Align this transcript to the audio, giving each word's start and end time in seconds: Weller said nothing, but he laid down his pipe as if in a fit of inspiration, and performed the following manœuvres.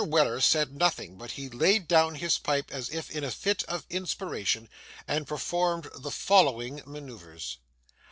Weller 0.03 0.41
said 0.41 0.75
nothing, 0.75 1.15
but 1.15 1.33
he 1.33 1.47
laid 1.47 1.87
down 1.87 2.15
his 2.15 2.39
pipe 2.39 2.71
as 2.71 2.89
if 2.89 3.11
in 3.11 3.23
a 3.23 3.29
fit 3.29 3.61
of 3.65 3.85
inspiration, 3.87 4.67
and 5.07 5.27
performed 5.27 5.91
the 5.95 6.09
following 6.09 6.79
manœuvres. 6.79 7.57